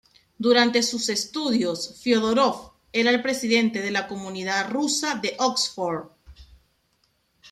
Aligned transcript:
Durante 0.39 0.81
sus 0.81 1.09
estudios 1.09 1.99
Fiódorov 2.01 2.71
era 2.91 3.11
el 3.11 3.21
presidente 3.21 3.83
de 3.83 3.91
la 3.91 4.07
comunidad 4.07 4.71
Rusa 4.71 5.13
de 5.21 5.35
Oxford. 5.37 6.07